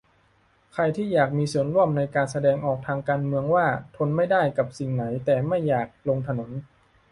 [0.73, 3.65] ใครที่อยากมีส่วนร่วมในการแสดงออกทางการเมืองว่า
[3.95, 6.51] ทนไม่ได้กับสิ่งไหน แต่ไม่อยาก "ลงถนน"